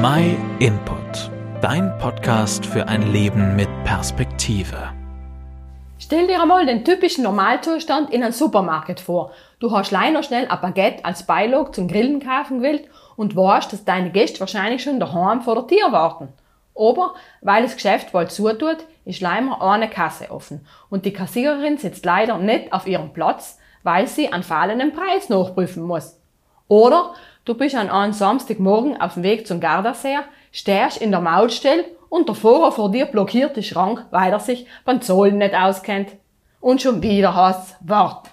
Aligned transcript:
My 0.00 0.36
Input, 0.60 1.28
dein 1.60 1.98
Podcast 1.98 2.64
für 2.64 2.86
ein 2.86 3.10
Leben 3.10 3.56
mit 3.56 3.68
Perspektive. 3.82 4.92
Stell 5.98 6.28
dir 6.28 6.40
einmal 6.40 6.66
den 6.66 6.84
typischen 6.84 7.24
Normalzustand 7.24 8.10
in 8.10 8.22
einem 8.22 8.30
Supermarkt 8.30 9.00
vor. 9.00 9.32
Du 9.58 9.72
hast 9.72 9.90
leider 9.90 10.22
schnell 10.22 10.46
ein 10.46 10.60
Baguette 10.60 11.04
als 11.04 11.24
Beilog 11.24 11.74
zum 11.74 11.88
Grillen 11.88 12.20
kaufen 12.20 12.58
gewählt 12.58 12.88
und 13.16 13.34
weißt, 13.34 13.72
dass 13.72 13.84
deine 13.84 14.12
Gäste 14.12 14.38
wahrscheinlich 14.38 14.84
schon 14.84 15.00
daheim 15.00 15.40
vor 15.40 15.56
der 15.56 15.66
Tür 15.66 15.90
warten. 15.90 16.28
Aber 16.76 17.14
weil 17.40 17.64
das 17.64 17.74
Geschäft 17.74 18.14
wohl 18.14 18.28
zutut, 18.28 18.78
ist 19.04 19.20
leider 19.20 19.60
eine 19.60 19.90
Kasse 19.90 20.30
offen 20.30 20.64
und 20.90 21.06
die 21.06 21.12
Kassiererin 21.12 21.76
sitzt 21.76 22.04
leider 22.04 22.38
nicht 22.38 22.72
auf 22.72 22.86
ihrem 22.86 23.12
Platz, 23.12 23.58
weil 23.82 24.06
sie 24.06 24.32
einen 24.32 24.44
fallenden 24.44 24.92
Preis 24.92 25.28
nachprüfen 25.28 25.82
muss. 25.82 26.20
Oder 26.68 27.14
du 27.48 27.54
bist 27.54 27.74
an 27.74 27.88
einem 27.88 28.12
Samstagmorgen 28.12 29.00
auf 29.00 29.14
dem 29.14 29.22
Weg 29.22 29.46
zum 29.46 29.60
Gardasee, 29.60 30.18
stehst 30.52 30.98
in 30.98 31.10
der 31.10 31.20
Mautstelle 31.20 31.84
und 32.10 32.28
der 32.28 32.34
Fahrer 32.34 32.72
vor 32.72 32.90
dir 32.90 33.06
blockiert 33.06 33.56
den 33.56 33.62
Schrank, 33.62 34.04
weil 34.10 34.32
er 34.32 34.40
sich 34.40 34.66
beim 34.84 35.00
Zollen 35.00 35.38
nicht 35.38 35.54
auskennt. 35.54 36.10
Und 36.60 36.82
schon 36.82 37.02
wieder 37.02 37.34
hast 37.34 37.76
Wart. 37.80 38.30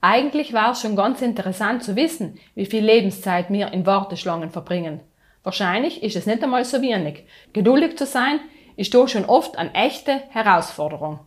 Eigentlich 0.00 0.52
war 0.52 0.72
es 0.72 0.80
schon 0.80 0.96
ganz 0.96 1.22
interessant 1.22 1.82
zu 1.82 1.96
wissen, 1.96 2.38
wie 2.54 2.66
viel 2.66 2.84
Lebenszeit 2.84 3.50
wir 3.50 3.72
in 3.72 3.84
Warteschlangen 3.84 4.50
verbringen. 4.50 5.00
Wahrscheinlich 5.42 6.02
ist 6.02 6.16
es 6.16 6.26
nicht 6.26 6.42
einmal 6.42 6.64
so 6.64 6.80
wenig. 6.80 7.26
Geduldig 7.52 7.98
zu 7.98 8.06
sein, 8.06 8.40
ist 8.76 8.94
doch 8.94 9.08
schon 9.08 9.24
oft 9.24 9.58
eine 9.58 9.74
echte 9.74 10.22
Herausforderung. 10.30 11.18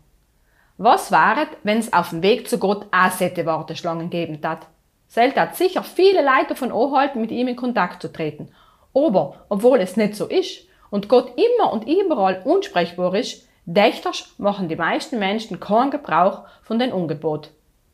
Was 0.78 1.12
wäre, 1.12 1.48
wenn 1.64 1.80
es 1.80 1.92
auf 1.92 2.10
dem 2.10 2.24
Weg 2.24 2.48
zu 2.48 2.58
Gott 2.58 2.88
auch 2.92 3.46
Warteschlangen 3.46 4.10
geben 4.10 4.40
hat? 4.44 4.68
Selt 5.12 5.36
hat 5.36 5.58
sicher 5.58 5.84
viele 5.84 6.22
Leute 6.22 6.48
davon 6.50 6.72
anhalten, 6.72 7.20
mit 7.20 7.32
ihm 7.32 7.50
in 7.50 7.58
Kontakt 7.58 8.02
zu 8.02 8.14
treten. 8.14 8.48
Aber, 8.94 9.44
obwohl 9.50 9.82
es 9.82 9.98
nicht 9.98 10.16
so 10.16 10.26
ist 10.26 10.66
und 10.90 11.10
Gott 11.10 11.34
immer 11.38 11.74
und 11.74 11.86
überall 11.86 12.42
unsprechbar 12.46 13.14
ist, 13.16 13.46
dächters 13.66 14.34
machen 14.38 14.70
die 14.70 14.78
meisten 14.78 15.20
Menschen 15.20 15.60
keinen 15.60 15.92
Gebrauch 15.92 16.44
von 16.64 16.80
den 16.80 16.94
Ungebot. 16.94 17.50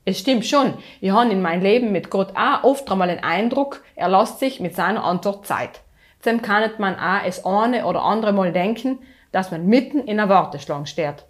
Es 0.06 0.20
stimmt 0.20 0.46
schon, 0.46 0.76
ich 1.02 1.10
habe 1.10 1.32
in 1.32 1.42
meinem 1.42 1.64
Leben 1.64 1.92
mit 1.92 2.12
Gott 2.12 2.34
auch 2.36 2.64
oft 2.64 2.92
einmal 2.92 3.08
den 3.08 3.24
Eindruck, 3.24 3.82
er 3.96 4.10
lässt 4.10 4.38
sich 4.38 4.60
mit 4.60 4.76
seiner 4.76 5.04
Antwort 5.04 5.48
Zeit. 5.48 5.82
Dem 6.24 6.44
kann 6.44 6.70
man 6.78 7.00
auch 7.00 7.26
es 7.26 7.44
eine 7.44 7.88
oder 7.88 8.04
andere 8.04 8.32
Mal 8.32 8.52
denken, 8.52 9.00
dass 9.32 9.50
man 9.50 9.66
mitten 9.66 10.02
in 10.02 10.20
einer 10.20 10.30
Warteschlange 10.30 10.86
steht. 10.86 11.26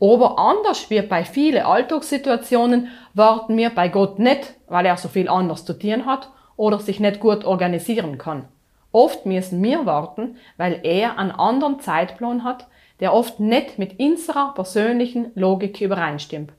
Aber 0.00 0.38
anders 0.38 0.90
wie 0.90 1.00
bei 1.02 1.24
vielen 1.24 1.64
Alltagssituationen 1.64 2.88
warten 3.14 3.56
wir 3.56 3.70
bei 3.70 3.88
Gott 3.88 4.18
nicht, 4.18 4.54
weil 4.66 4.86
er 4.86 4.96
so 4.96 5.08
viel 5.08 5.28
anders 5.28 5.64
zu 5.64 5.72
tun 5.72 6.06
hat 6.06 6.30
oder 6.56 6.78
sich 6.78 7.00
nicht 7.00 7.20
gut 7.20 7.44
organisieren 7.44 8.18
kann. 8.18 8.46
Oft 8.92 9.26
müssen 9.26 9.62
wir 9.62 9.86
warten, 9.86 10.36
weil 10.56 10.80
er 10.84 11.18
einen 11.18 11.32
anderen 11.32 11.80
Zeitplan 11.80 12.44
hat, 12.44 12.68
der 13.00 13.12
oft 13.12 13.40
nicht 13.40 13.78
mit 13.78 13.98
unserer 13.98 14.54
persönlichen 14.54 15.32
Logik 15.34 15.80
übereinstimmt. 15.80 16.52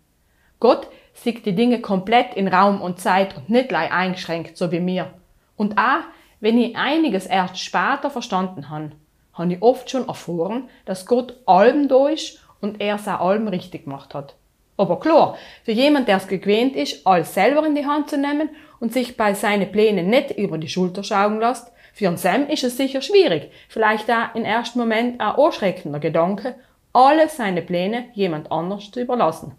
Gott 0.60 0.88
sieht 1.14 1.46
die 1.46 1.56
Dinge 1.56 1.80
komplett 1.80 2.34
in 2.34 2.48
Raum 2.48 2.82
und 2.82 3.00
Zeit 3.00 3.38
und 3.38 3.50
nicht 3.50 3.70
gleich 3.70 3.92
eingeschränkt, 3.92 4.58
so 4.58 4.72
wie 4.72 4.80
mir. 4.80 5.14
Und 5.56 5.78
auch, 5.78 6.04
wenn 6.42 6.58
ich 6.58 6.76
einiges 6.76 7.26
erst 7.26 7.58
später 7.58 8.10
verstanden 8.10 8.70
habe, 8.70 8.92
habe 9.34 9.54
ich 9.54 9.62
oft 9.62 9.90
schon 9.90 10.08
erfahren, 10.08 10.70
dass 10.86 11.06
Gott 11.06 11.38
allem 11.46 11.88
da 11.88 12.08
ist 12.08 12.45
und 12.62 12.82
er 12.82 12.96
es 12.96 13.08
auch 13.08 13.20
allem 13.20 13.48
richtig 13.48 13.86
gemacht 13.86 14.14
hat. 14.14 14.36
Aber 14.78 15.00
klar, 15.00 15.38
für 15.64 15.72
jemand, 15.72 16.08
der 16.08 16.18
es 16.18 16.28
gewöhnt 16.28 16.76
ist, 16.76 17.06
alles 17.08 17.34
selber 17.34 17.66
in 17.66 17.76
die 17.76 17.86
Hand 17.86 18.10
zu 18.10 18.18
nehmen 18.18 18.50
und 18.80 18.94
sich 18.94 19.16
bei 19.16 19.34
seinen 19.34 19.72
Plänen 19.72 20.10
nicht 20.10 20.32
über 20.32 20.58
die 20.58 20.68
Schulter 20.68 21.04
schauen 21.04 21.40
lässt, 21.40 21.72
für 21.94 22.08
einen 22.10 22.18
Sam 22.18 22.48
ist 22.48 22.66
es 22.66 22.76
sicher 22.76 23.02
schwierig, 23.02 23.52
vielleicht 23.70 24.12
auch 24.12 24.36
im 24.36 24.44
ersten 24.44 24.80
Moment 24.80 25.22
ein 25.22 25.36
anschreckender 25.36 26.00
Gedanke, 26.00 26.56
alle 26.92 27.30
seine 27.30 27.62
Pläne 27.62 28.06
jemand 28.14 28.52
anders 28.52 28.92
zu 28.92 29.00
überlassen. 29.02 29.54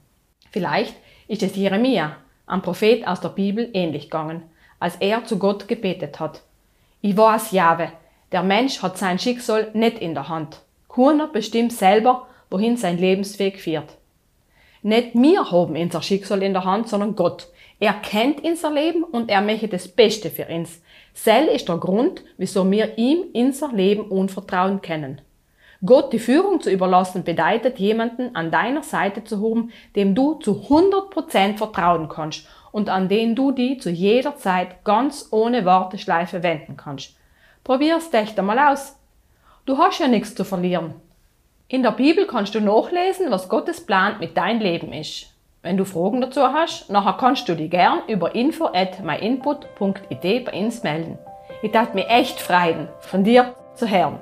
Vielleicht 0.50 0.94
ist 1.28 1.42
es 1.42 1.56
Jeremia, 1.56 2.16
ein 2.46 2.60
Prophet 2.60 3.06
aus 3.06 3.22
der 3.22 3.30
Bibel, 3.30 3.70
ähnlich 3.72 4.04
gegangen, 4.04 4.42
als 4.78 4.96
er 4.96 5.24
zu 5.24 5.38
Gott 5.38 5.66
gebetet 5.66 6.20
hat. 6.20 6.42
Ich 7.00 7.16
weiß, 7.16 7.52
Jahwe, 7.52 7.90
der 8.32 8.42
Mensch 8.42 8.82
hat 8.82 8.98
sein 8.98 9.18
Schicksal 9.18 9.70
nicht 9.72 9.98
in 9.98 10.12
der 10.12 10.28
Hand. 10.28 10.60
Keiner 10.88 11.28
bestimmt 11.28 11.72
selber, 11.72 12.26
wohin 12.50 12.76
sein 12.76 12.98
Lebensweg 12.98 13.60
führt. 13.60 13.96
Nicht 14.82 15.14
wir 15.14 15.50
haben 15.50 15.76
unser 15.76 16.02
Schicksal 16.02 16.42
in 16.42 16.52
der 16.52 16.64
Hand, 16.64 16.88
sondern 16.88 17.16
Gott. 17.16 17.48
Er 17.78 17.92
kennt 17.94 18.44
unser 18.44 18.70
Leben 18.70 19.02
und 19.02 19.30
er 19.30 19.40
möchte 19.40 19.68
das 19.68 19.88
Beste 19.88 20.30
für 20.30 20.46
uns. 20.46 20.80
Sel 21.12 21.46
ist 21.46 21.68
der 21.68 21.78
Grund, 21.78 22.22
wieso 22.36 22.70
wir 22.70 22.96
ihm 22.96 23.24
unser 23.34 23.72
Leben 23.72 24.02
unvertrauen 24.02 24.80
können. 24.80 25.20
Gott 25.84 26.12
die 26.12 26.18
Führung 26.18 26.60
zu 26.60 26.70
überlassen 26.70 27.24
bedeutet, 27.24 27.78
jemanden 27.78 28.34
an 28.34 28.50
deiner 28.50 28.82
Seite 28.82 29.24
zu 29.24 29.42
haben, 29.42 29.72
dem 29.94 30.14
du 30.14 30.34
zu 30.34 30.66
100% 30.68 31.58
vertrauen 31.58 32.08
kannst 32.08 32.46
und 32.72 32.88
an 32.88 33.08
den 33.08 33.34
du 33.34 33.52
die 33.52 33.78
zu 33.78 33.90
jeder 33.90 34.36
Zeit 34.36 34.84
ganz 34.84 35.28
ohne 35.30 35.64
Warteschleife 35.64 36.42
wenden 36.42 36.76
kannst. 36.76 37.16
Probier's 37.64 38.12
echt 38.12 38.38
einmal 38.38 38.58
aus. 38.58 38.96
Du 39.66 39.76
hast 39.76 39.98
ja 39.98 40.08
nichts 40.08 40.34
zu 40.34 40.44
verlieren. 40.44 40.94
In 41.68 41.82
der 41.82 41.90
Bibel 41.90 42.28
kannst 42.28 42.54
du 42.54 42.60
nachlesen, 42.60 43.32
was 43.32 43.48
Gottes 43.48 43.84
Plan 43.84 44.20
mit 44.20 44.36
deinem 44.36 44.60
Leben 44.60 44.92
ist. 44.92 45.34
Wenn 45.62 45.76
du 45.76 45.84
Fragen 45.84 46.20
dazu 46.20 46.40
hast, 46.42 46.88
nachher 46.90 47.16
kannst 47.18 47.48
du 47.48 47.56
dich 47.56 47.72
gern 47.72 48.02
über 48.06 48.36
info 48.36 48.66
at 48.66 49.02
myinput.it 49.02 50.44
bei 50.44 50.52
uns 50.52 50.84
melden. 50.84 51.18
Ich 51.62 51.72
tat 51.72 51.96
mir 51.96 52.06
echt 52.06 52.40
freuen, 52.40 52.86
von 53.00 53.24
dir 53.24 53.56
zu 53.74 53.90
hören. 53.90 54.20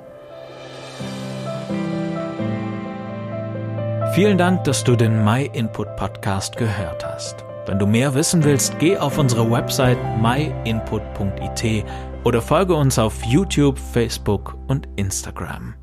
Vielen 4.15 4.39
Dank, 4.39 4.63
dass 4.63 4.83
du 4.83 4.95
den 4.95 5.23
MyInput 5.23 5.95
Podcast 5.97 6.57
gehört 6.57 7.05
hast. 7.05 7.45
Wenn 7.67 7.77
du 7.77 7.85
mehr 7.85 8.15
wissen 8.15 8.43
willst, 8.43 8.79
geh 8.79 8.97
auf 8.97 9.19
unsere 9.19 9.51
Website 9.51 9.99
myinput.it 10.19 11.85
oder 12.23 12.41
folge 12.41 12.73
uns 12.73 12.97
auf 12.97 13.23
YouTube, 13.23 13.77
Facebook 13.77 14.57
und 14.67 14.87
Instagram. 14.95 15.75